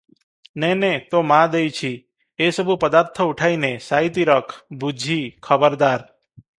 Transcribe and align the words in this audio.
ନେ 0.61 0.69
ନେ, 0.77 0.87
ତୋ 1.11 1.21
ମା 1.31 1.37
ଦେଇଛି, 1.55 1.91
ଏ 2.45 2.49
ସବୁ 2.59 2.79
ପଦାର୍ଥ 2.87 3.29
ଉଠାଇ 3.35 3.63
ନେ, 3.67 3.73
ସାଇତି 3.91 4.29
ରଖ, 4.35 4.61
ବୁଝି 4.85 5.23
ଖବରଦାର! 5.51 6.13